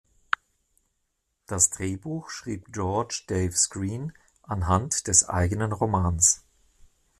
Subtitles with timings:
[1.45, 6.41] Das Drehbuch schrieb George Dawes Green anhand des eigenen Romans.